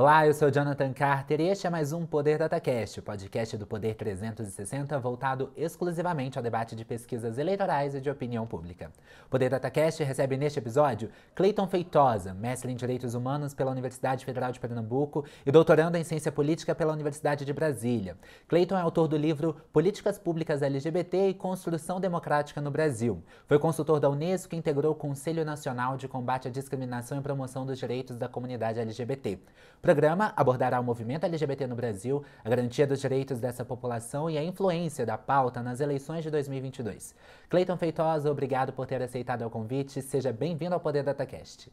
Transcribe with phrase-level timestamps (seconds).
[0.00, 3.66] Olá, eu sou Jonathan Carter e este é mais um Poder DataCast, o podcast do
[3.66, 8.92] Poder 360 voltado exclusivamente ao debate de pesquisas eleitorais e de opinião pública.
[9.26, 14.52] O Poder DataCast recebe neste episódio Cleiton Feitosa, mestre em Direitos Humanos pela Universidade Federal
[14.52, 18.16] de Pernambuco e doutorando em Ciência Política pela Universidade de Brasília.
[18.46, 23.20] Cleiton é autor do livro Políticas Públicas LGBT e Construção Democrática no Brasil.
[23.48, 27.66] Foi consultor da Unesco e integrou o Conselho Nacional de Combate à Discriminação e Promoção
[27.66, 29.40] dos Direitos da Comunidade LGBT.
[29.88, 34.44] Programa abordará o movimento LGBT no Brasil, a garantia dos direitos dessa população e a
[34.44, 37.14] influência da pauta nas eleições de 2022.
[37.48, 40.02] Cleiton Feitosa, obrigado por ter aceitado o convite.
[40.02, 41.72] Seja bem-vindo ao Poder DataCast.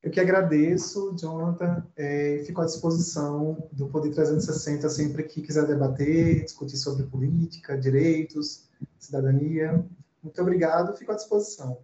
[0.00, 1.84] Eu que agradeço, Jonathan.
[1.96, 8.68] É, fico à disposição do Poder 360 sempre que quiser debater, discutir sobre política, direitos,
[9.00, 9.84] cidadania.
[10.22, 11.76] Muito obrigado, fico à disposição.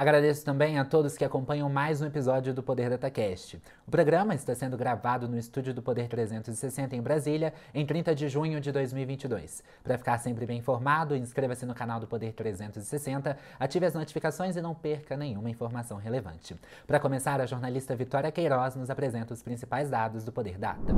[0.00, 3.60] Agradeço também a todos que acompanham mais um episódio do Poder DataCast.
[3.86, 8.26] O programa está sendo gravado no estúdio do Poder 360 em Brasília, em 30 de
[8.26, 9.62] junho de 2022.
[9.84, 14.62] Para ficar sempre bem informado, inscreva-se no canal do Poder 360, ative as notificações e
[14.62, 16.56] não perca nenhuma informação relevante.
[16.86, 20.94] Para começar, a jornalista Vitória Queiroz nos apresenta os principais dados do Poder Data.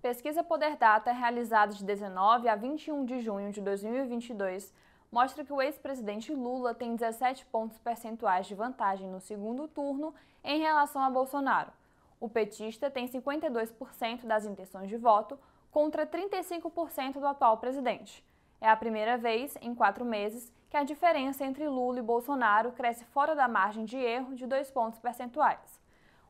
[0.00, 4.72] Pesquisa Poder Data é realizada de 19 a 21 de junho de 2022
[5.14, 10.12] mostra que o ex-presidente Lula tem 17 pontos percentuais de vantagem no segundo turno
[10.42, 11.70] em relação a Bolsonaro.
[12.18, 15.38] O petista tem 52% das intenções de voto
[15.70, 18.24] contra 35% do atual presidente.
[18.60, 23.04] É a primeira vez em quatro meses que a diferença entre Lula e Bolsonaro cresce
[23.04, 25.80] fora da margem de erro de dois pontos percentuais.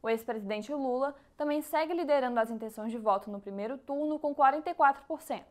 [0.02, 5.42] O ex-presidente Lula também segue liderando as intenções de voto no primeiro turno com 44%.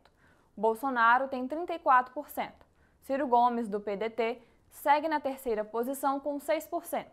[0.56, 2.63] Bolsonaro tem 34%.
[3.04, 7.06] Ciro Gomes, do PDT, segue na terceira posição com 6%.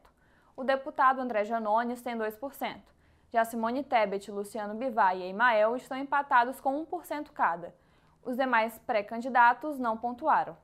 [0.56, 2.80] O deputado André Janones tem 2%.
[3.28, 7.74] Já Simone Tebet, Luciano Bivar e Emael estão empatados com 1% cada.
[8.22, 10.56] Os demais pré-candidatos não pontuaram.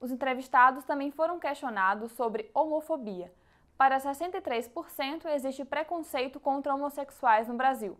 [0.00, 3.32] Os entrevistados também foram questionados sobre homofobia.
[3.76, 7.96] Para 63% existe preconceito contra homossexuais no Brasil.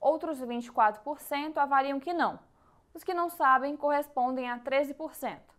[0.00, 2.38] Outros 24% avaliam que não.
[2.94, 5.57] Os que não sabem correspondem a 13%.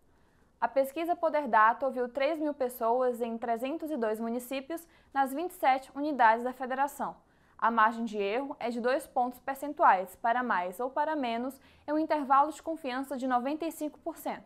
[0.62, 6.52] A pesquisa Poder Data ouviu 3 mil pessoas em 302 municípios nas 27 unidades da
[6.52, 7.16] federação.
[7.58, 11.94] A margem de erro é de 2 pontos percentuais, para mais ou para menos, em
[11.94, 14.42] um intervalo de confiança de 95%.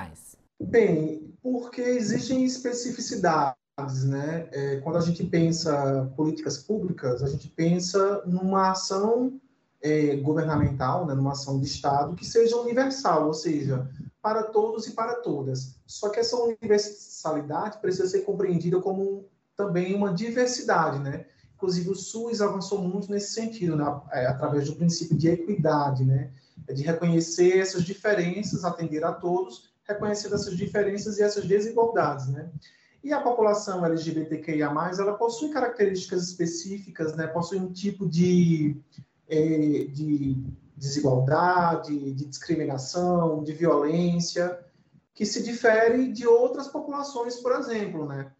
[0.59, 3.59] Bem, porque existem especificidades
[4.03, 4.47] né?
[4.51, 9.39] É, quando a gente pensa políticas públicas, a gente pensa numa ação
[9.81, 13.89] é, governamental, né, numa ação de Estado que seja universal, ou seja,
[14.21, 15.75] para todos e para todas.
[15.87, 21.25] Só que essa universalidade precisa ser compreendida como também uma diversidade, né?
[21.55, 24.01] Inclusive o SUS avançou muito nesse sentido, né?
[24.11, 26.31] é, através do princípio de equidade, né?
[26.67, 32.49] É de reconhecer essas diferenças, atender a todos, reconhecer essas diferenças e essas desigualdades, né?
[33.03, 37.25] E a população LGBTQIA+, ela possui características específicas, né?
[37.27, 38.77] possui um tipo de,
[39.27, 40.43] é, de
[40.77, 44.59] desigualdade, de discriminação, de violência,
[45.13, 48.31] que se difere de outras populações, por exemplo, né?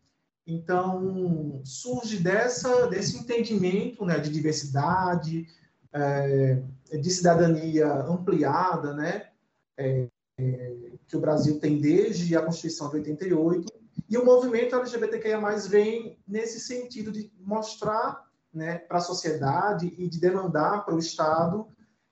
[0.45, 5.47] Então, surge dessa, desse entendimento né, de diversidade,
[5.93, 6.61] é,
[6.91, 9.27] de cidadania ampliada, né,
[9.77, 10.07] é,
[11.07, 13.80] que o Brasil tem desde a Constituição de 88,
[14.11, 15.39] e o movimento LGBTQIA+,
[15.69, 21.65] vem nesse sentido de mostrar né, para a sociedade e de demandar para o Estado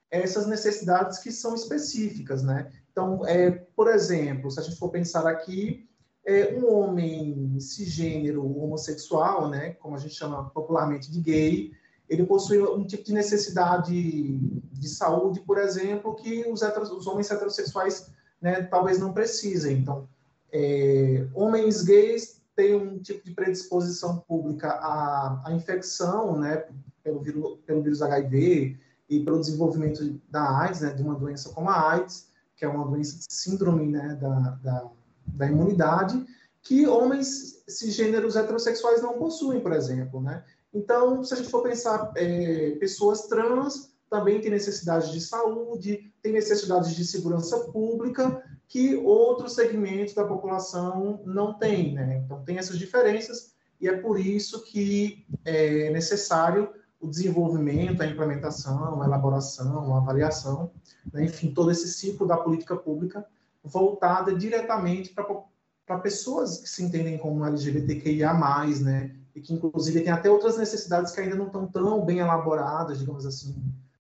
[0.10, 2.72] essas necessidades que são específicas, né?
[2.90, 5.90] Então, é, por exemplo, se a gente for pensar aqui,
[6.26, 11.72] é, um homem cisgênero homossexual, né, como a gente chama popularmente de gay,
[12.08, 14.38] ele possui um tipo de necessidade
[14.72, 18.10] de saúde, por exemplo, que os, heteros, os homens heterossexuais
[18.42, 19.80] né, talvez não precisem.
[19.80, 20.08] Então,
[20.52, 26.66] é, homens gays têm um tipo de predisposição pública à, à infecção, né,
[27.04, 28.78] pelo vírus, pelo vírus HIV
[29.10, 32.86] e pelo desenvolvimento da AIDS, né, de uma doença como a AIDS, que é uma
[32.86, 34.92] doença de síndrome, né, da, da,
[35.28, 36.26] da imunidade,
[36.62, 40.44] que homens cisgêneros heterossexuais não possuem, por exemplo, né?
[40.74, 46.34] Então, se a gente for pensar, é, pessoas trans também têm necessidades de saúde, têm
[46.34, 52.22] necessidades de segurança pública, que outros segmentos da população não têm, né?
[52.24, 56.70] Então, tem essas diferenças e é por isso que é necessário
[57.02, 60.72] o desenvolvimento, a implementação, a elaboração, a avaliação,
[61.12, 63.26] né, enfim, todo esse ciclo da política pública
[63.64, 68.34] voltada diretamente para pessoas que se entendem como LGBTQIA+,
[68.82, 73.00] né, e que inclusive tem até outras necessidades que ainda não estão tão bem elaboradas,
[73.00, 73.56] digamos assim,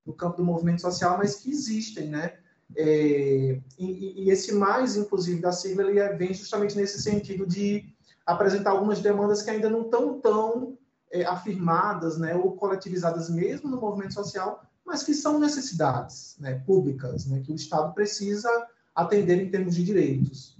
[0.05, 2.33] no campo do movimento social, mas que existem, né?
[2.75, 7.85] É, e, e, esse mais, inclusive, da sigla, ele é, vem justamente nesse sentido de
[8.25, 10.77] apresentar algumas demandas que ainda não estão tão
[11.11, 17.25] é, afirmadas, né, ou coletivizadas mesmo no movimento social, mas que são necessidades né, públicas,
[17.25, 18.49] né, que o Estado precisa
[18.93, 20.58] atender em termos de direitos.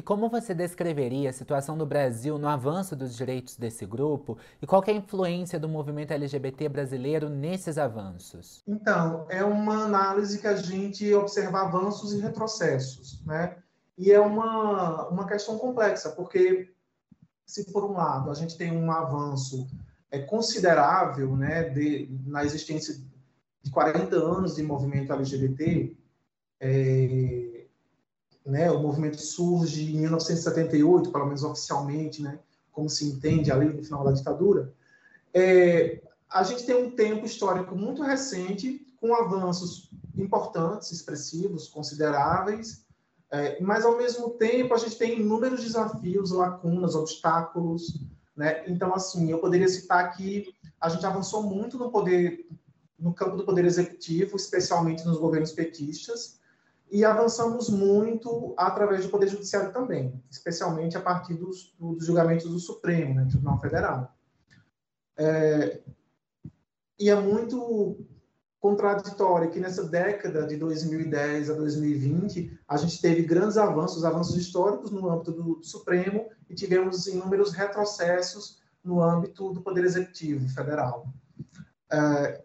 [0.00, 4.66] E como você descreveria a situação do Brasil no avanço dos direitos desse grupo e
[4.66, 8.62] qual é a influência do movimento LGBT brasileiro nesses avanços?
[8.66, 13.58] Então, é uma análise que a gente observa avanços e retrocessos, né?
[13.98, 16.72] E é uma, uma questão complexa, porque
[17.44, 19.68] se por um lado a gente tem um avanço
[20.10, 22.94] é, considerável né, de, na existência
[23.62, 25.94] de 40 anos de movimento LGBT,
[26.58, 27.49] é,
[28.44, 32.38] né, o movimento surge em 1978, pelo menos oficialmente, né,
[32.72, 34.72] como se entende ali no final da ditadura,
[35.34, 42.84] é, a gente tem um tempo histórico muito recente, com avanços importantes, expressivos, consideráveis,
[43.30, 48.00] é, mas, ao mesmo tempo, a gente tem inúmeros desafios, lacunas, obstáculos.
[48.36, 48.64] Né?
[48.68, 52.48] Então, assim, eu poderia citar que a gente avançou muito no poder,
[52.98, 56.39] no campo do poder executivo, especialmente nos governos petistas,
[56.90, 62.58] e avançamos muito através do poder judiciário também, especialmente a partir dos, dos julgamentos do
[62.58, 64.14] Supremo, né, Tribunal Federal.
[65.16, 65.80] É,
[66.98, 68.04] e é muito
[68.58, 74.90] contraditória que nessa década de 2010 a 2020 a gente teve grandes avanços, avanços históricos
[74.90, 81.08] no âmbito do Supremo e tivemos inúmeros retrocessos no âmbito do Poder Executivo Federal.
[81.90, 82.42] É,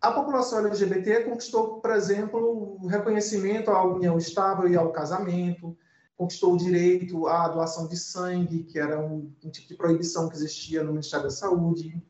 [0.00, 5.76] a população LGBT conquistou, por exemplo, o reconhecimento à união estável e ao casamento,
[6.16, 10.36] conquistou o direito à doação de sangue, que era um, um tipo de proibição que
[10.36, 12.00] existia no Ministério da Saúde,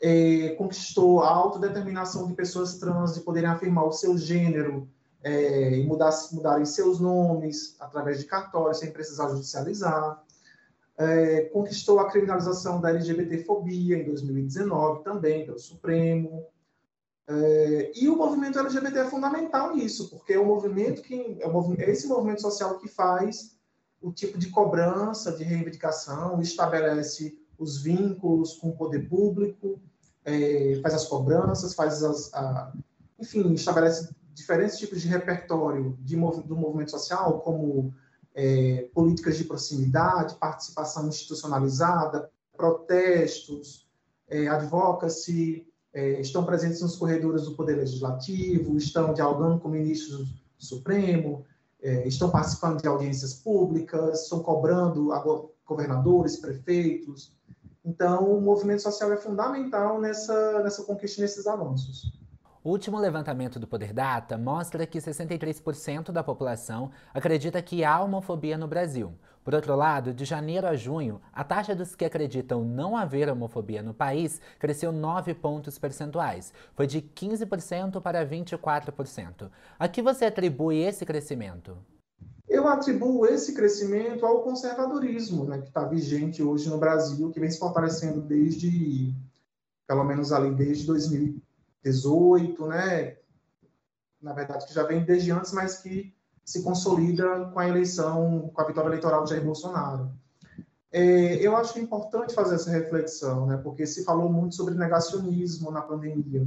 [0.00, 4.88] é, conquistou a autodeterminação de pessoas trans de poderem afirmar o seu gênero
[5.22, 10.22] é, e mudar, mudarem seus nomes através de cartório, sem precisar judicializar.
[10.96, 16.46] É, conquistou a criminalização da LGBTfobia em 2019 também pelo Supremo.
[17.28, 21.90] É, e o movimento LGBT é fundamental nisso, porque é o movimento que é, é
[21.90, 23.56] esse movimento social que faz
[24.00, 29.80] o tipo de cobrança, de reivindicação, estabelece os vínculos com o poder público,
[30.24, 32.72] é, faz as cobranças, faz as, a,
[33.18, 37.92] enfim, estabelece diferentes tipos de repertório de, do movimento social, como
[38.34, 43.88] é, políticas de proximidade, participação institucionalizada, protestos,
[44.28, 50.64] é, advocacy, é, estão presentes nos corredores do Poder Legislativo, estão dialogando com ministros do
[50.64, 51.44] Supremo,
[51.82, 55.10] é, estão participando de audiências públicas, estão cobrando
[55.66, 57.32] governadores, prefeitos,
[57.84, 62.12] então, o movimento social é fundamental nessa, nessa conquista nesses avanços.
[62.62, 68.58] O último levantamento do Poder Data mostra que 63% da população acredita que há homofobia
[68.58, 69.14] no Brasil.
[69.42, 73.82] Por outro lado, de janeiro a junho, a taxa dos que acreditam não haver homofobia
[73.82, 76.52] no país cresceu 9 pontos percentuais.
[76.74, 79.50] Foi de 15% para 24%.
[79.78, 81.78] A que você atribui esse crescimento?
[82.46, 87.50] Eu atribuo esse crescimento ao conservadorismo, né, que está vigente hoje no Brasil, que vem
[87.50, 89.14] se fortalecendo desde,
[89.86, 93.16] pelo menos ali desde 2018, né?
[94.20, 96.12] Na verdade, que já vem desde antes, mas que
[96.44, 100.10] se consolida com a eleição, com a vitória eleitoral de Jair Bolsonaro.
[100.92, 105.82] É, eu acho importante fazer essa reflexão, né, porque se falou muito sobre negacionismo na
[105.82, 106.46] pandemia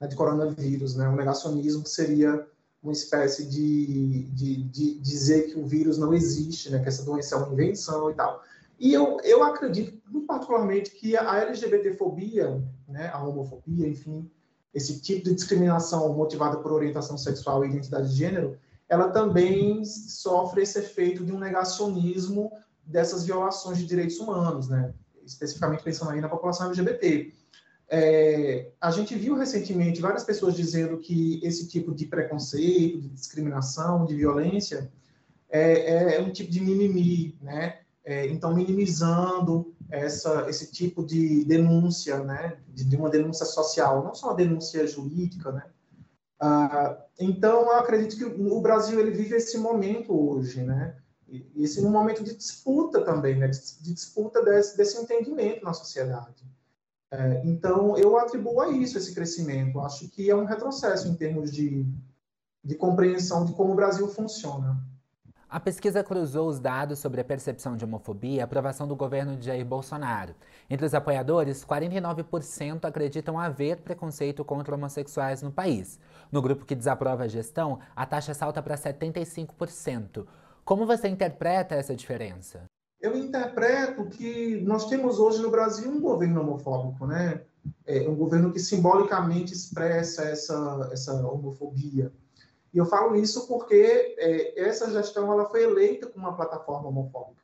[0.00, 2.44] né, de coronavírus, né, o negacionismo seria
[2.82, 7.36] uma espécie de, de, de, dizer que o vírus não existe, né, que essa doença
[7.36, 8.42] é uma invenção e tal.
[8.78, 14.30] E eu, eu acredito, particularmente, que a LGBTfobia, né, a homofobia, enfim,
[14.76, 20.62] esse tipo de discriminação motivada por orientação sexual e identidade de gênero, ela também sofre
[20.62, 22.52] esse efeito de um negacionismo
[22.84, 24.92] dessas violações de direitos humanos, né?
[25.24, 27.32] especificamente pensando aí na população LGBT.
[27.88, 34.04] É, a gente viu recentemente várias pessoas dizendo que esse tipo de preconceito, de discriminação,
[34.04, 34.92] de violência
[35.48, 37.78] é, é um tipo de mimimi, né?
[38.04, 42.58] É, então, minimizando essa, esse tipo de denúncia, né?
[42.68, 45.64] De, de, uma denúncia social, não só uma denúncia jurídica, né?
[46.40, 50.96] Ah, então, eu acredito que o Brasil ele vive esse momento hoje, né?
[51.28, 53.48] E esse um momento de disputa também, né?
[53.48, 56.44] De, de disputa desse, desse entendimento na sociedade.
[57.10, 59.80] É, então, eu atribuo a isso esse crescimento.
[59.80, 61.86] Acho que é um retrocesso em termos de,
[62.62, 64.76] de compreensão de como o Brasil funciona.
[65.48, 69.46] A pesquisa cruzou os dados sobre a percepção de homofobia e aprovação do governo de
[69.46, 70.34] Jair Bolsonaro.
[70.68, 76.00] Entre os apoiadores, 49% acreditam haver preconceito contra homossexuais no país.
[76.32, 80.26] No grupo que desaprova a gestão, a taxa salta para 75%.
[80.64, 82.64] Como você interpreta essa diferença?
[83.00, 87.42] Eu interpreto que nós temos hoje no Brasil um governo homofóbico, né?
[87.86, 92.12] É um governo que simbolicamente expressa essa, essa homofobia.
[92.72, 97.42] E eu falo isso porque é, essa gestão ela foi eleita com uma plataforma homofóbica.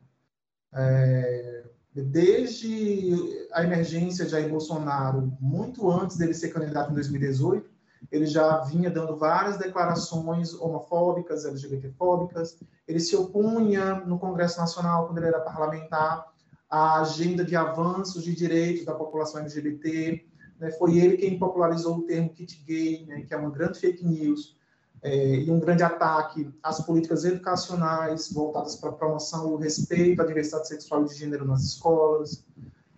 [0.75, 1.65] É,
[1.95, 7.71] desde a emergência de Jair Bolsonaro, muito antes dele ser candidato em 2018,
[8.11, 12.59] ele já vinha dando várias declarações homofóbicas, LGBTfóbicas.
[12.89, 16.27] Ele se opunha no Congresso Nacional, quando ele era parlamentar,
[16.69, 20.27] à agenda de avanços de direitos da população LGBT.
[20.59, 20.71] Né?
[20.73, 23.23] Foi ele quem popularizou o termo kit gay, né?
[23.23, 24.57] que é uma grande fake news
[25.03, 30.23] é, e um grande ataque às políticas educacionais voltadas para a promoção e o respeito
[30.23, 32.45] à diversidade sexual e de gênero nas escolas.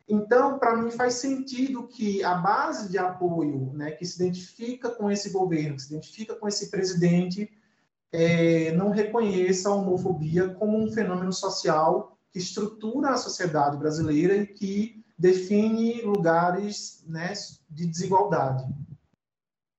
[0.07, 5.11] Então, para mim, faz sentido que a base de apoio né, que se identifica com
[5.11, 7.51] esse governo, que se identifica com esse presidente,
[8.13, 14.47] é, não reconheça a homofobia como um fenômeno social que estrutura a sociedade brasileira e
[14.47, 17.33] que define lugares né,
[17.71, 18.65] de desigualdade.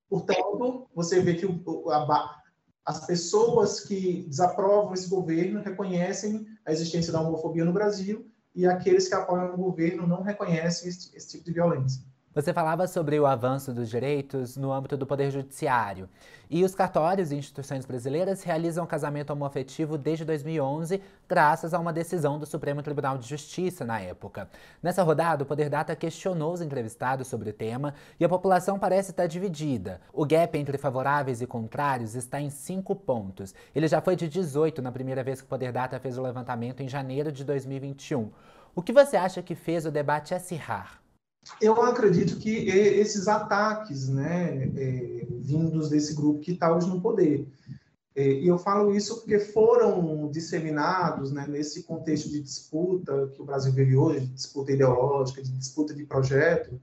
[0.09, 2.41] Portanto, você vê que o, a,
[2.85, 9.07] as pessoas que desaprovam esse governo reconhecem a existência da homofobia no Brasil e aqueles
[9.07, 12.01] que apoiam o governo não reconhecem esse, esse tipo de violência.
[12.35, 16.09] Você falava sobre o avanço dos direitos no âmbito do Poder Judiciário.
[16.49, 22.37] E os cartórios e instituições brasileiras realizam casamento homoafetivo desde 2011, graças a uma decisão
[22.37, 24.49] do Supremo Tribunal de Justiça na época.
[24.83, 29.11] Nessa rodada, o Poder Data questionou os entrevistados sobre o tema e a população parece
[29.11, 30.01] estar dividida.
[30.11, 33.55] O gap entre favoráveis e contrários está em 5 pontos.
[33.73, 36.81] Ele já foi de 18 na primeira vez que o Poder Data fez o levantamento
[36.81, 38.29] em janeiro de 2021.
[38.75, 41.04] O que você acha que fez o debate acirrar?
[41.61, 47.47] Eu acredito que esses ataques, né, é, vindos desse grupo que está hoje no poder,
[48.15, 53.45] é, e eu falo isso porque foram disseminados, né, nesse contexto de disputa que o
[53.45, 56.79] Brasil vive hoje, de disputa ideológica, de disputa de projeto,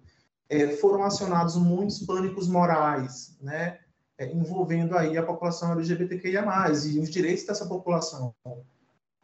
[0.49, 3.79] é, foram acionados muitos pânicos morais, né,
[4.19, 6.45] é, envolvendo aí a população LGBTQIA+,
[6.87, 8.35] e os direitos dessa população.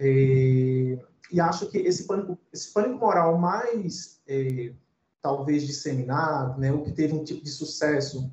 [0.00, 0.99] É,
[1.30, 4.73] e acho que esse pânico, esse pânico moral mais é,
[5.20, 8.30] talvez disseminado, né, o que teve um tipo de sucesso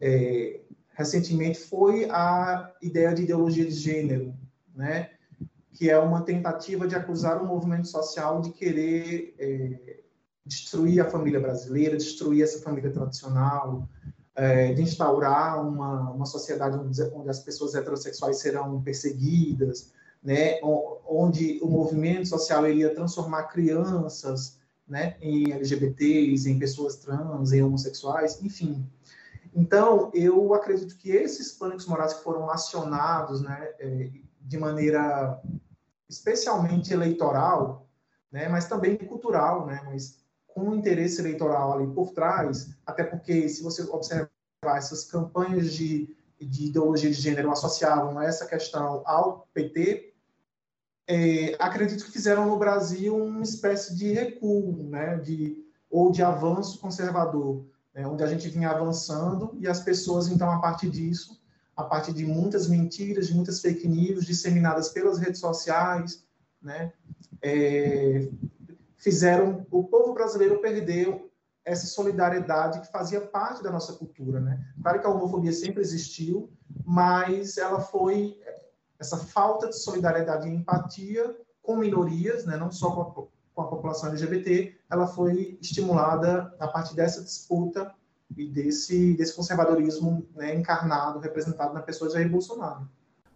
[0.00, 4.34] é, recentemente foi a ideia de ideologia de gênero,
[4.74, 5.10] né,
[5.72, 10.00] que é uma tentativa de acusar o movimento social de querer é,
[10.46, 13.88] destruir a família brasileira, destruir essa família tradicional,
[14.36, 19.92] é, de instaurar uma, uma sociedade onde, onde as pessoas heterossexuais serão perseguidas,
[20.22, 20.58] né,
[21.06, 28.42] onde o movimento social iria transformar crianças né, em LGBTs, em pessoas trans, em homossexuais,
[28.42, 28.86] enfim.
[29.54, 34.10] Então, eu acredito que esses pânicos morais que foram acionados né, é,
[34.40, 35.40] de maneira
[36.08, 37.88] especialmente eleitoral,
[38.30, 43.62] né, mas também cultural, né, mas com interesse eleitoral ali por trás, até porque, se
[43.62, 44.28] você observar
[44.64, 50.13] essas campanhas de, de ideologia de gênero associavam essa questão ao PT,
[51.06, 55.56] é, acredito que fizeram no Brasil uma espécie de recuo, né, de,
[55.90, 60.58] ou de avanço conservador, né, onde a gente vinha avançando e as pessoas, então, a
[60.58, 61.40] partir disso,
[61.76, 66.24] a partir de muitas mentiras, de muitas fake news disseminadas pelas redes sociais,
[66.62, 66.92] né,
[67.42, 68.28] é,
[68.96, 71.22] fizeram o povo brasileiro perder
[71.64, 74.62] essa solidariedade que fazia parte da nossa cultura, né?
[74.82, 76.52] Claro que a homofobia sempre existiu,
[76.84, 78.38] mas ela foi
[79.04, 83.66] essa falta de solidariedade e empatia com minorias, né, não só com a, com a
[83.68, 87.94] população LGBT, ela foi estimulada a partir dessa disputa
[88.36, 92.88] e desse, desse conservadorismo né, encarnado, representado na pessoa de Jair Bolsonaro.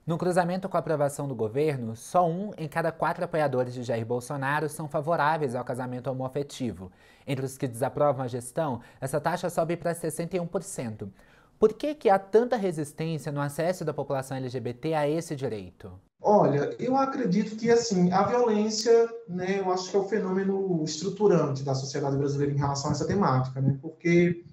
[0.08, 4.06] No cruzamento com a aprovação do governo, só um em cada quatro apoiadores de Jair
[4.06, 6.90] Bolsonaro são favoráveis ao casamento homoafetivo.
[7.26, 11.10] Entre os que desaprovam a gestão, essa taxa sobe para 61%.
[11.58, 15.92] Por que, que há tanta resistência no acesso da população LGBT a esse direito?
[16.20, 21.62] Olha, eu acredito que assim a violência, né, eu acho que é o fenômeno estruturante
[21.62, 23.78] da sociedade brasileira em relação a essa temática, né?
[23.80, 24.44] Porque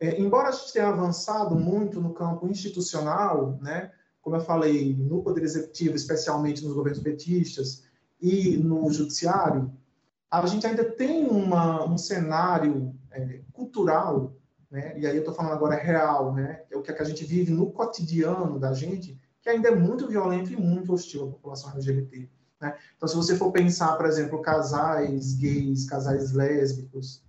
[0.00, 3.90] é, embora a gente tenha avançado muito no campo institucional, né,
[4.20, 7.84] como eu falei, no poder executivo, especialmente nos governos petistas
[8.20, 9.72] e no judiciário,
[10.30, 14.34] a gente ainda tem uma, um cenário é, cultural,
[14.70, 14.98] né?
[14.98, 16.62] e aí eu estou falando agora real, né?
[16.70, 20.08] é o que, é a gente vive no cotidiano da gente, que ainda é muito
[20.08, 22.28] violento e muito hostil à população LGBT.
[22.60, 22.76] Né?
[22.96, 27.22] Então, se você for pensar, por exemplo, casais gays, casais lésbicos,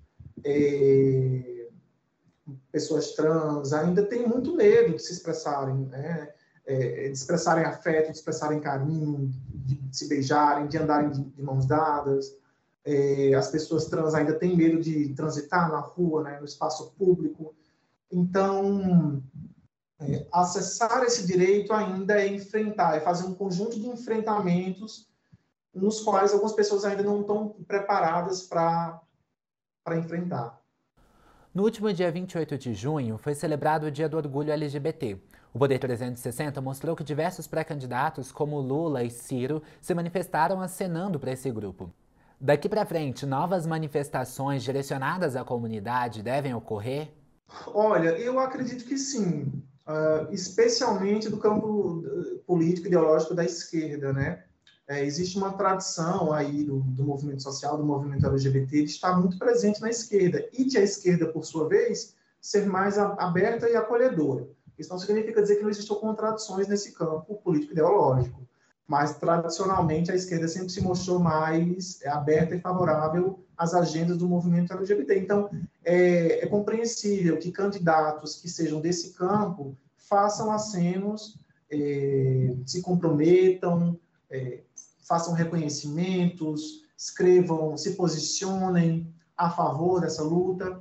[0.43, 1.67] é,
[2.71, 6.29] pessoas trans, ainda tem muito medo de se expressarem, né?
[6.65, 11.65] É, de expressarem afeto, de expressarem carinho, de se beijarem, de andarem de, de mãos
[11.65, 12.36] dadas.
[12.89, 17.53] É, as pessoas trans ainda têm medo de transitar na rua, né, no espaço público.
[18.09, 19.21] Então,
[19.99, 25.05] é, acessar esse direito ainda é enfrentar, é fazer um conjunto de enfrentamentos
[25.73, 29.01] nos quais algumas pessoas ainda não estão preparadas para
[29.97, 30.57] enfrentar.
[31.53, 35.19] No último dia 28 de junho, foi celebrado o Dia do Orgulho LGBT.
[35.53, 41.31] O Poder 360 mostrou que diversos pré-candidatos, como Lula e Ciro, se manifestaram acenando para
[41.33, 41.91] esse grupo.
[42.39, 47.11] Daqui para frente, novas manifestações direcionadas à comunidade devem ocorrer?
[47.67, 52.03] Olha, eu acredito que sim, uh, especialmente do campo
[52.45, 54.43] político ideológico da esquerda, né?
[54.87, 59.37] É, existe uma tradição aí do, do, movimento social, do movimento LGBT, de estar muito
[59.37, 64.47] presente na esquerda e de a esquerda, por sua vez, ser mais aberta e acolhedora.
[64.77, 68.46] Isso não significa dizer que não existam contradições nesse campo político ideológico,
[68.87, 74.29] mas tradicionalmente a esquerda sempre se mostrou mais é, aberta e favorável às agendas do
[74.29, 75.19] movimento LGBT.
[75.19, 75.49] Então,
[75.83, 81.37] é, é compreensível que candidatos que sejam desse campo façam acenos,
[81.69, 84.61] é, se comprometam, é,
[85.05, 90.79] façam reconhecimentos, escrevam, se posicionem a favor dessa luta.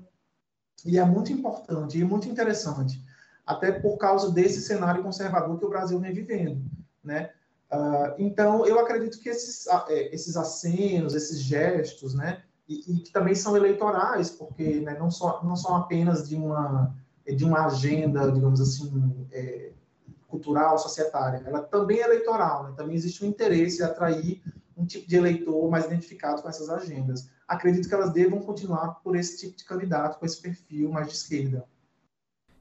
[0.85, 3.03] E é muito importante e muito interessante,
[3.45, 6.63] até por causa desse cenário conservador que o Brasil vem vivendo,
[7.03, 7.31] né?
[7.73, 13.13] Uh, então, eu acredito que esses, é, esses acenos, esses gestos, né, e, e que
[13.13, 16.95] também são eleitorais, porque né, não, só, não são apenas de uma,
[17.27, 19.73] de uma agenda, digamos assim, é,
[20.29, 22.75] cultural, societária, ela também é eleitoral, né?
[22.77, 24.43] também existe um interesse em atrair
[24.77, 27.31] um tipo de eleitor mais identificado com essas agendas.
[27.49, 31.15] Acredito que elas devam continuar por esse tipo de candidato, com esse perfil mais de
[31.15, 31.65] esquerda.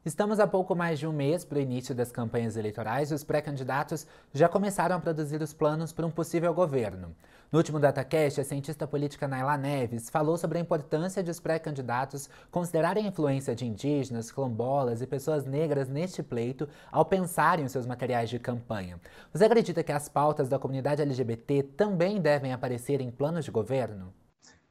[0.05, 3.23] Estamos a pouco mais de um mês para o início das campanhas eleitorais e os
[3.23, 7.15] pré-candidatos já começaram a produzir os planos para um possível governo.
[7.51, 12.29] No último DataCast, a cientista política Naila Neves falou sobre a importância de os pré-candidatos
[12.51, 17.87] considerarem a influência de indígenas, quilombolas e pessoas negras neste pleito ao pensarem os seus
[17.87, 19.01] materiais de campanha.
[19.33, 24.13] Você acredita que as pautas da comunidade LGBT também devem aparecer em planos de governo?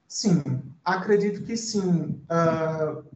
[0.07, 0.44] Sim,
[0.85, 2.23] acredito que sim.
[2.31, 3.13] Uh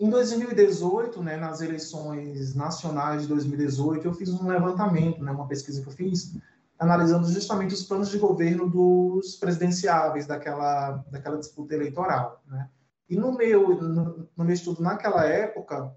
[0.00, 5.82] em 2018, né, nas eleições nacionais de 2018, eu fiz um levantamento, né, uma pesquisa
[5.82, 6.34] que eu fiz,
[6.78, 12.42] analisando justamente os planos de governo dos presidenciáveis daquela, daquela disputa eleitoral.
[12.46, 12.66] Né?
[13.10, 15.94] E no meu, no, no meu estudo naquela época,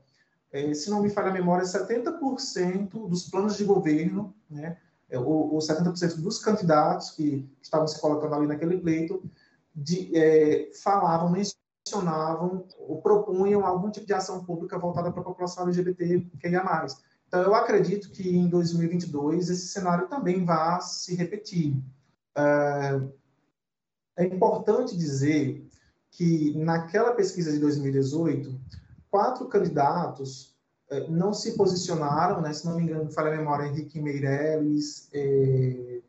[0.51, 4.77] é, se não me falha a memória, 70% dos planos de governo, né,
[5.13, 9.23] ou, ou 70% dos candidatos que estavam se colocando ali naquele pleito,
[9.73, 11.31] de, é, falavam,
[11.85, 16.63] mencionavam ou propunham algum tipo de ação pública voltada para a população LGBT que ia
[16.63, 16.97] mais.
[17.27, 21.75] Então, eu acredito que em 2022 esse cenário também vai se repetir.
[22.35, 23.01] É,
[24.17, 25.67] é importante dizer
[26.11, 28.59] que naquela pesquisa de 2018,
[29.09, 30.55] quatro candidatos
[30.89, 36.01] é, não se posicionaram, né, se não me engano, falei a memória, Henrique Meirelles, é,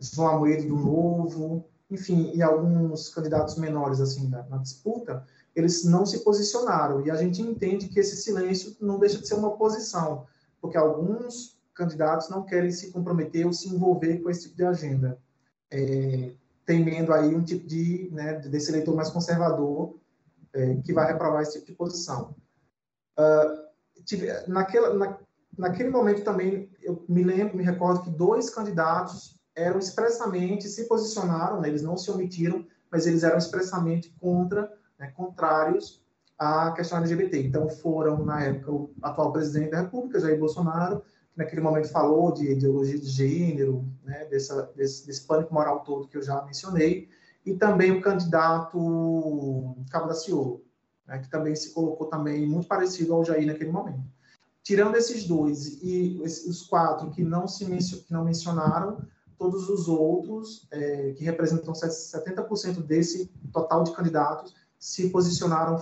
[0.00, 6.04] João Amoedo do Novo, enfim, e alguns candidatos menores assim na, na, disputa, eles não
[6.04, 7.04] se posicionaram.
[7.04, 10.26] E a gente entende que esse silêncio não deixa de ser uma posição,
[10.60, 15.18] porque alguns candidatos não querem se comprometer ou se envolver com esse tipo de agenda,
[15.70, 16.32] é,
[16.66, 19.96] temendo aí um tipo de, né, desse eleitor mais conservador
[20.52, 22.34] é, que vai reprovar esse tipo de posição.
[23.18, 23.68] Uh,
[24.04, 25.18] tive, naquela, na,
[25.56, 31.60] naquele momento também, eu me lembro, me recordo que dois candidatos eram expressamente, se posicionaram,
[31.60, 36.00] né, eles não se omitiram, mas eles eram expressamente contra, né, contrários
[36.38, 37.42] à questão LGBT.
[37.42, 41.00] Então, foram, na época, o atual presidente da República, Jair Bolsonaro,
[41.32, 46.08] que naquele momento falou de ideologia de gênero, né, dessa, desse, desse pânico moral todo
[46.08, 47.08] que eu já mencionei,
[47.44, 50.62] e também o candidato Cabo da Ciolo,
[51.06, 54.02] né, que também se colocou também muito parecido ao Jair naquele momento.
[54.62, 58.98] Tirando esses dois e os quatro que não se que não mencionaram,
[59.38, 65.78] todos os outros, é, que representam 70% desse total de candidatos, se posicionaram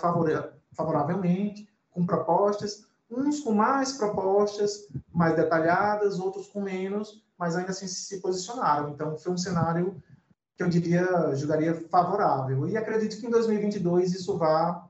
[0.72, 7.86] favoravelmente, com propostas, uns com mais propostas, mais detalhadas, outros com menos, mas ainda assim
[7.86, 8.90] se posicionaram.
[8.90, 10.02] Então, foi um cenário
[10.56, 12.66] que eu diria, julgaria favorável.
[12.68, 14.80] E acredito que em 2022 isso vai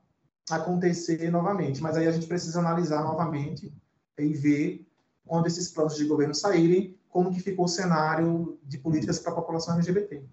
[0.49, 3.71] acontecer novamente, mas aí a gente precisa analisar novamente
[4.17, 4.87] e ver
[5.27, 9.35] quando esses planos de governo saírem, como que ficou o cenário de políticas para a
[9.35, 10.23] população LGBT.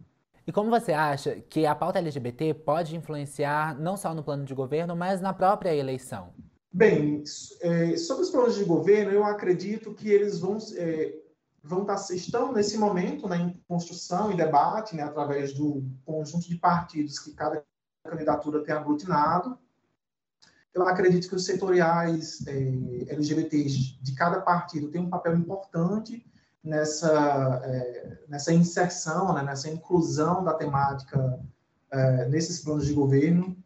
[0.46, 4.54] E como você acha que a pauta LGBT pode influenciar não só no plano de
[4.54, 6.34] governo, mas na própria eleição?
[6.70, 7.22] Bem,
[7.60, 11.14] é, sobre os planos de governo, eu acredito que eles vão é,
[11.62, 16.46] vão estar, tá, estão nesse momento né, em construção e debate, né, através do conjunto
[16.46, 17.64] de partidos que cada
[18.04, 19.58] candidatura tem aglutinado.
[20.74, 26.26] Eu acredito que os setoriais é, LGBTs de cada partido têm um papel importante
[26.62, 31.38] nessa, é, nessa inserção, né, nessa inclusão da temática
[31.92, 33.56] é, nesses planos de governo.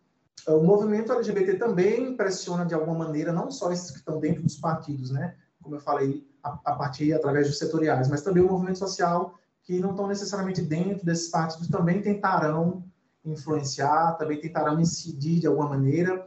[0.46, 4.56] O movimento LGBT também pressiona de alguma maneira, não só esses que estão dentro dos
[4.56, 8.78] partidos, né, como eu falei, a, a partir através dos setoriais, mas também o movimento
[8.78, 12.82] social que não estão necessariamente dentro desses partidos também tentarão
[13.24, 16.26] influenciar, também tentarão incidir de alguma maneira.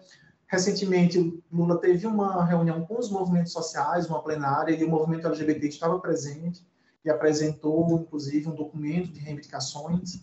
[0.51, 5.25] Recentemente, o Lula teve uma reunião com os movimentos sociais, uma plenária, e o movimento
[5.25, 6.67] LGBT estava presente
[7.05, 10.15] e apresentou, inclusive, um documento de reivindicações.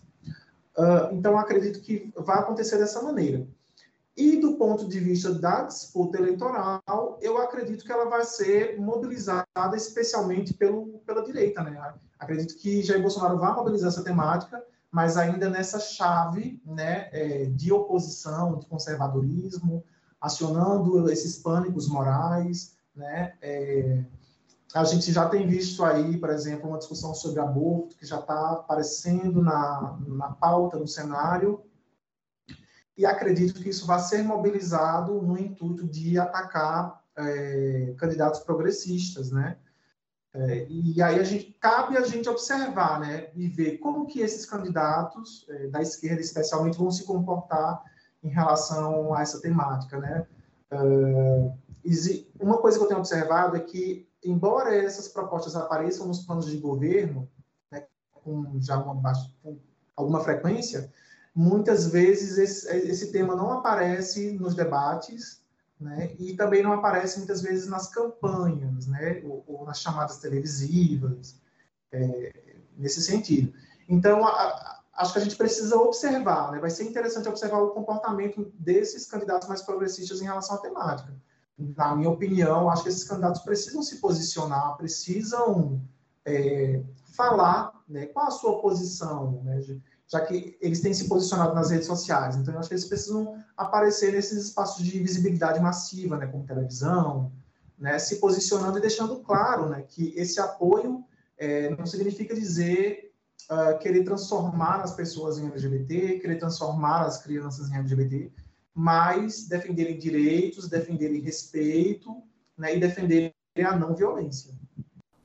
[0.77, 3.47] Uh, então, acredito que vai acontecer dessa maneira.
[4.15, 9.47] E do ponto de vista da disputa eleitoral, eu acredito que ela vai ser mobilizada
[9.75, 11.63] especialmente pelo, pela direita.
[11.63, 11.93] Né?
[12.19, 17.73] Acredito que Jair Bolsonaro vai mobilizar essa temática, mas ainda nessa chave né, é, de
[17.73, 19.83] oposição, de conservadorismo,
[20.19, 22.75] acionando esses pânicos morais.
[22.95, 23.33] Né?
[23.41, 24.03] É,
[24.73, 28.51] a gente já tem visto aí, por exemplo, uma discussão sobre aborto, que já está
[28.51, 31.63] aparecendo na, na pauta, no cenário,
[32.97, 39.57] e acredito que isso vai ser mobilizado no intuito de atacar é, candidatos progressistas, né?
[40.33, 44.45] É, e aí a gente cabe a gente observar, né, e ver como que esses
[44.45, 47.81] candidatos é, da esquerda, especialmente, vão se comportar
[48.23, 50.27] em relação a essa temática, né?
[50.71, 51.57] Uh,
[52.39, 56.57] uma coisa que eu tenho observado é que, embora essas propostas apareçam nos planos de
[56.57, 57.27] governo,
[57.71, 59.57] né, com já uma, com
[59.95, 60.91] alguma frequência,
[61.33, 65.41] muitas vezes esse, esse tema não aparece nos debates,
[65.79, 66.13] né?
[66.19, 69.21] E também não aparece muitas vezes nas campanhas, né?
[69.23, 71.39] Ou, ou nas chamadas televisivas,
[71.91, 72.33] é,
[72.77, 73.53] nesse sentido.
[73.87, 76.59] Então, a, acho que a gente precisa observar, né?
[76.59, 81.15] Vai ser interessante observar o comportamento desses candidatos mais progressistas em relação à temática.
[81.57, 85.81] Na minha opinião, acho que esses candidatos precisam se posicionar, precisam
[86.25, 86.83] é,
[87.13, 88.07] falar, né?
[88.07, 89.61] Qual a sua posição, né?
[90.05, 92.35] já que eles têm se posicionado nas redes sociais.
[92.35, 97.31] Então, acho que eles precisam aparecer nesses espaços de visibilidade massiva, né, como televisão,
[97.77, 101.05] né, se posicionando e deixando claro né, que esse apoio
[101.37, 103.08] é, não significa dizer
[103.51, 108.31] uh, querer transformar as pessoas em LGBT, querer transformar as crianças em LGBT,
[108.73, 112.23] mas defenderem direitos, defenderem respeito
[112.57, 114.53] né, e defenderem a não violência.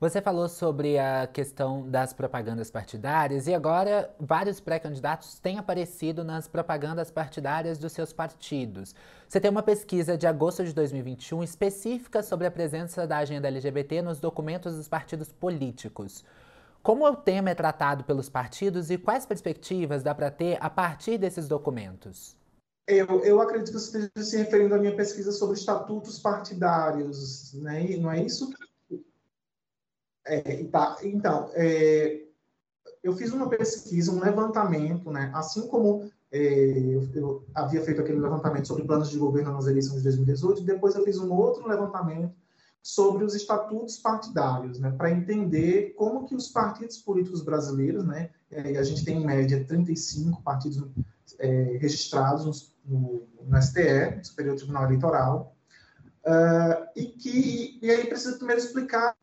[0.00, 6.46] Você falou sobre a questão das propagandas partidárias e agora vários pré-candidatos têm aparecido nas
[6.46, 8.94] propagandas partidárias dos seus partidos.
[9.27, 14.03] Você tem uma pesquisa de agosto de 2021 específica sobre a presença da agenda LGBT
[14.03, 16.22] nos documentos dos partidos políticos.
[16.84, 21.16] Como o tema é tratado pelos partidos e quais perspectivas dá para ter a partir
[21.16, 22.36] desses documentos?
[22.86, 27.96] Eu, eu acredito que você esteja se referindo à minha pesquisa sobre estatutos partidários, né?
[27.96, 28.52] não é isso?
[30.26, 32.22] É, tá, então, é,
[33.02, 38.20] eu fiz uma pesquisa, um levantamento, né, assim como é, eu, eu, havia feito aquele
[38.20, 42.34] levantamento sobre planos de governo nas eleições de 2018, depois eu fiz um outro levantamento
[42.84, 48.82] sobre os estatutos partidários, né, para entender como que os partidos políticos brasileiros, né, a
[48.82, 50.86] gente tem em média 35 partidos
[51.38, 55.56] é, registrados no, no STE, no Superior Tribunal Eleitoral,
[56.26, 59.16] uh, e que e aí precisa primeiro explicar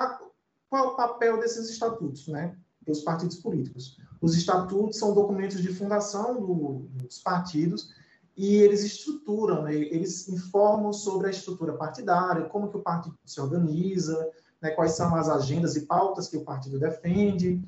[0.67, 2.57] qual é o papel desses estatutos, né?
[2.81, 3.99] Dos partidos políticos.
[4.19, 7.93] Os estatutos são documentos de fundação do, dos partidos
[8.35, 9.75] e eles estruturam, né?
[9.75, 14.29] eles informam sobre a estrutura partidária, como que o partido se organiza,
[14.61, 14.71] né?
[14.71, 17.61] quais são as agendas e pautas que o partido defende.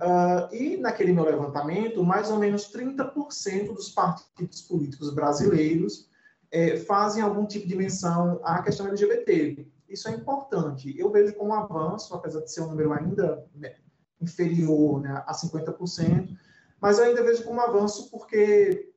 [0.00, 6.08] Uh, e naquele meu levantamento, mais ou menos 30% dos partidos políticos brasileiros
[6.50, 9.66] eh, fazem algum tipo de menção à questão LGBT.
[9.88, 10.94] Isso é importante.
[10.96, 13.74] Eu vejo como um avanço, apesar de ser um número ainda né,
[14.20, 16.36] inferior né, a 50%,
[16.80, 18.93] mas eu ainda vejo como um avanço porque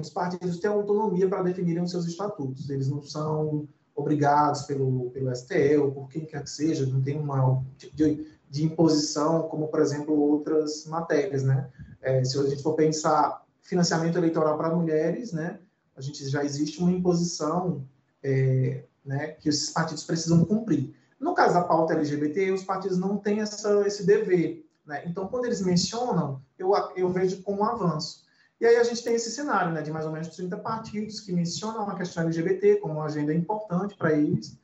[0.00, 2.68] os partidos têm autonomia para definirem os seus estatutos.
[2.70, 7.18] Eles não são obrigados pelo, pelo STE ou por quem quer que seja, não tem
[7.18, 11.70] uma tipo de, de imposição, como, por exemplo, outras matérias, né?
[12.00, 15.60] É, se a gente for pensar financiamento eleitoral para mulheres, né,
[15.94, 17.86] a gente já existe uma imposição
[18.22, 20.94] é, né, que esses partidos precisam cumprir.
[21.18, 24.66] No caso da pauta LGBT, os partidos não têm essa, esse dever.
[24.86, 25.02] Né?
[25.06, 28.24] Então, quando eles mencionam, eu, eu vejo como um avanço.
[28.60, 31.32] E aí a gente tem esse cenário né, de mais ou menos 30 partidos que
[31.32, 34.58] mencionam a questão LGBT como uma agenda importante para eles.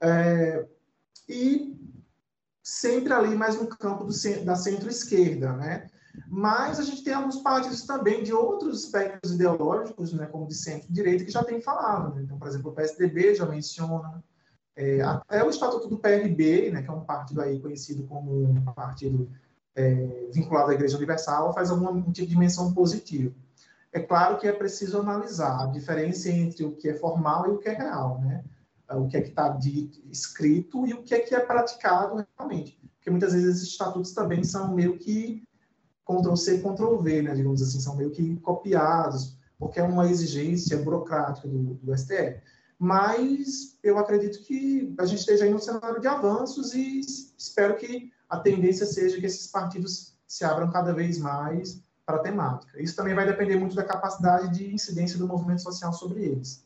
[0.00, 0.66] É,
[1.28, 1.78] e
[2.62, 5.86] sempre ali mais no campo do, da centro-esquerda, né?
[6.28, 11.24] Mas a gente tem alguns partidos também de outros espectros ideológicos, né, como de centro-direita,
[11.24, 12.14] que já tem falado.
[12.14, 12.22] Né?
[12.22, 14.22] Então, por exemplo, o PSDB já menciona,
[14.76, 18.64] é, até o Estatuto do PRB, né, que é um partido aí conhecido como um
[18.64, 19.28] partido
[19.76, 23.34] é, vinculado à Igreja Universal, faz algum tipo de menção positiva.
[23.92, 27.58] É claro que é preciso analisar a diferença entre o que é formal e o
[27.58, 28.44] que é real, né?
[28.90, 29.58] O que é que está
[30.10, 32.78] escrito e o que é que é praticado realmente.
[32.96, 35.46] Porque muitas vezes esses estatutos também são meio que
[36.04, 41.74] Ctrl-C, Ctrl-V, né, digamos assim, são meio que copiados, porque é uma exigência burocrática do,
[41.74, 42.40] do STF.
[42.78, 47.00] Mas eu acredito que a gente esteja em um cenário de avanços e
[47.38, 52.20] espero que a tendência seja que esses partidos se abram cada vez mais para a
[52.20, 52.80] temática.
[52.82, 56.64] Isso também vai depender muito da capacidade de incidência do movimento social sobre eles.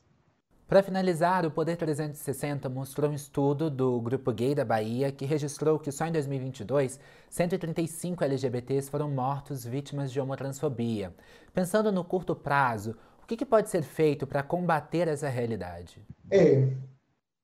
[0.67, 5.79] Para finalizar, o Poder 360 mostrou um estudo do Grupo Gay da Bahia que registrou
[5.79, 7.01] que só em 2022,
[7.31, 11.15] 135 LGBTs foram mortos vítimas de homotransfobia.
[11.55, 16.03] Pensando no curto prazo, o que, que pode ser feito para combater essa realidade?
[16.31, 16.69] É,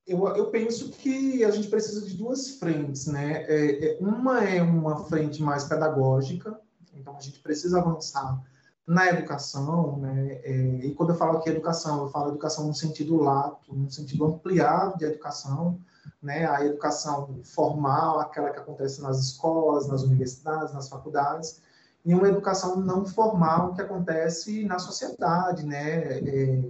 [0.06, 3.44] eu, eu, penso que a gente precisa de duas frentes, né?
[3.44, 6.58] É, é, uma é uma frente mais pedagógica,
[6.92, 8.42] então a gente precisa avançar
[8.86, 10.40] na educação, né?
[10.44, 14.26] É, e quando eu falo aqui educação, eu falo educação no sentido lato, no sentido
[14.26, 15.80] ampliado de educação,
[16.22, 16.46] né?
[16.46, 21.62] A educação formal, aquela que acontece nas escolas, nas universidades, nas faculdades,
[22.04, 26.18] e uma educação não formal que acontece na sociedade, né?
[26.18, 26.62] É,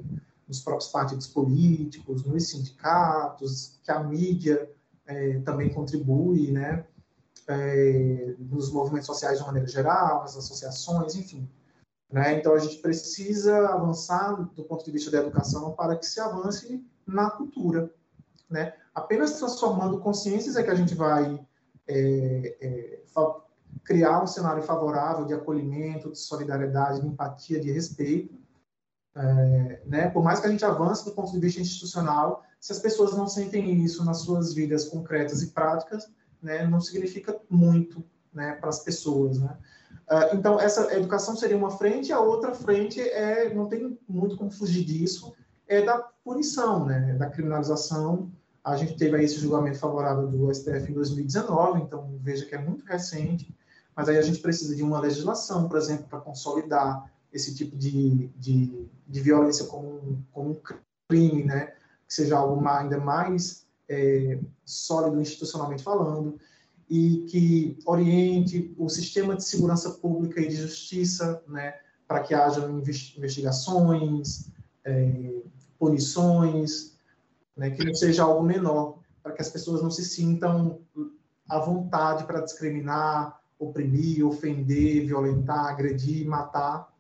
[0.46, 4.70] nos próprios partidos políticos, nos sindicatos, que a mídia
[5.06, 6.86] é, também contribui, né?
[7.46, 11.46] É, nos movimentos sociais de maneira geral, nas associações, enfim.
[12.10, 12.38] Né?
[12.38, 16.82] Então, a gente precisa avançar do ponto de vista da educação para que se avance
[17.06, 17.92] na cultura.
[18.48, 18.72] Né?
[18.94, 21.44] Apenas transformando consciências é que a gente vai
[21.86, 23.02] é, é,
[23.82, 28.34] criar um cenário favorável de acolhimento, de solidariedade, de empatia, de respeito.
[29.16, 30.10] É, né?
[30.10, 33.28] Por mais que a gente avance do ponto de vista institucional, se as pessoas não
[33.28, 36.10] sentem isso nas suas vidas concretas e práticas,
[36.42, 39.38] né, não significa muito né, para as pessoas.
[39.38, 39.56] Né?
[40.10, 44.50] Uh, então, essa educação seria uma frente, a outra frente é, não tem muito como
[44.50, 45.32] fugir disso,
[45.68, 48.32] é da punição, né, da criminalização.
[48.64, 52.58] A gente teve aí esse julgamento favorável do STF em 2019, então veja que é
[52.58, 53.54] muito recente,
[53.94, 58.28] mas aí a gente precisa de uma legislação, por exemplo, para consolidar esse tipo de,
[58.36, 60.60] de, de violência como um, como um
[61.08, 61.74] crime, né,
[62.06, 66.38] que seja algo ainda mais é, sólido institucionalmente falando
[66.88, 71.74] e que oriente o sistema de segurança pública e de justiça, né,
[72.06, 74.50] para que haja investigações,
[74.84, 75.42] é,
[75.78, 76.96] punições,
[77.56, 80.78] né, que não seja algo menor, para que as pessoas não se sintam
[81.48, 86.93] à vontade para discriminar, oprimir, ofender, violentar, agredir, matar.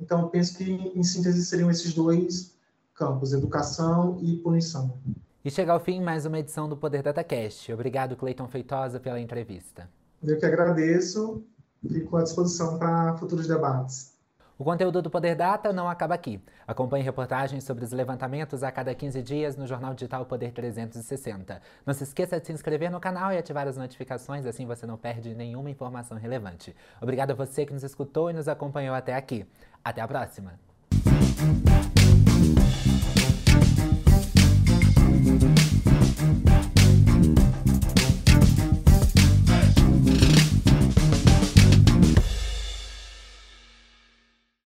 [0.00, 2.54] Então, eu penso que, em síntese, seriam esses dois
[2.94, 4.98] campos, educação e punição.
[5.44, 7.72] E chega ao fim mais uma edição do Poder DataCast.
[7.72, 9.88] Obrigado, Cleiton Feitosa, pela entrevista.
[10.22, 11.44] Eu que agradeço.
[11.86, 14.15] Fico à disposição para futuros debates.
[14.58, 16.40] O conteúdo do Poder Data não acaba aqui.
[16.66, 21.60] Acompanhe reportagens sobre os levantamentos a cada 15 dias no jornal digital Poder 360.
[21.84, 24.96] Não se esqueça de se inscrever no canal e ativar as notificações, assim você não
[24.96, 26.74] perde nenhuma informação relevante.
[27.02, 29.46] Obrigado a você que nos escutou e nos acompanhou até aqui.
[29.84, 30.58] Até a próxima!